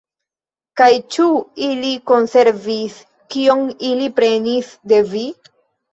[0.79, 1.25] Kaj ĉu
[1.67, 2.95] ili konservis,
[3.35, 3.63] kion
[3.93, 5.27] ili prenis de vi?